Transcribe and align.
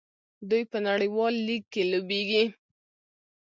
دوی 0.49 0.63
په 0.71 0.77
نړیوال 0.87 1.33
لیګ 1.47 1.63
کې 1.71 1.81
لوبېږي. 1.91 2.45